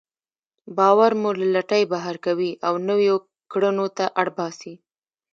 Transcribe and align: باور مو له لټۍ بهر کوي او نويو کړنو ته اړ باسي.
باور 0.77 1.11
مو 1.21 1.29
له 1.39 1.45
لټۍ 1.55 1.83
بهر 1.93 2.15
کوي 2.25 2.51
او 2.67 2.73
نويو 2.87 3.15
کړنو 3.51 3.87
ته 3.97 4.05
اړ 4.21 4.27
باسي. 4.37 4.73